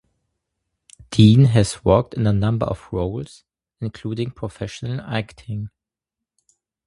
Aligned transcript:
Dean 1.15 1.45
has 1.45 1.85
worked 1.85 2.15
in 2.15 2.25
a 2.25 2.33
number 2.33 2.65
of 2.65 2.87
roles, 2.91 3.43
including 3.79 4.31
professional 4.31 4.99
acting. 5.01 5.69